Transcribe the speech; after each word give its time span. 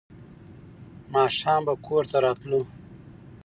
ماښام 1.13 1.61
به 1.67 1.73
کور 1.85 2.03
ته 2.11 2.17
راتلو. 2.25 2.61